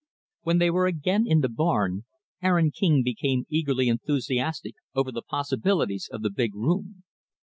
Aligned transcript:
When 0.41 0.57
they 0.57 0.71
were 0.71 0.87
again 0.87 1.25
in 1.27 1.41
the 1.41 1.47
barn, 1.47 2.05
Aaron 2.41 2.71
King 2.71 3.03
became 3.03 3.45
eagerly 3.49 3.87
enthusiastic 3.87 4.73
over 4.95 5.11
the 5.11 5.21
possibilities 5.21 6.09
of 6.11 6.23
the 6.23 6.31
big 6.31 6.55
room. 6.55 7.03